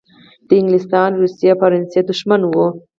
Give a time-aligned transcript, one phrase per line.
[0.47, 2.67] د انګلستان، روسیې او فرانسې دښمن وو.